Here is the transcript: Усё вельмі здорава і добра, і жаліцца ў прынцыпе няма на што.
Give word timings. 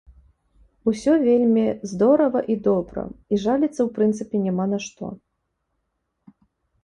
Усё 0.91 1.11
вельмі 1.25 1.65
здорава 1.91 2.41
і 2.53 2.55
добра, 2.67 3.03
і 3.35 3.39
жаліцца 3.43 3.69
ў 3.83 3.87
прынцыпе 3.97 4.37
няма 4.45 4.65
на 4.71 4.79
што. 4.87 5.05